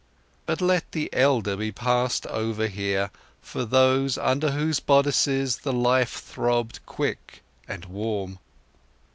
[0.47, 6.13] But let the elder be passed over here for those under whose bodices the life
[6.19, 8.39] throbbed quick and warm.